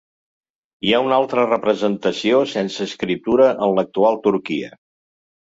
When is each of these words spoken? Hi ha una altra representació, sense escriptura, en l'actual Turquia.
Hi 0.87 0.95
ha 0.95 1.01
una 1.07 1.19
altra 1.23 1.43
representació, 1.49 2.39
sense 2.55 2.81
escriptura, 2.87 3.53
en 3.67 3.77
l'actual 3.81 4.19
Turquia. 4.27 4.75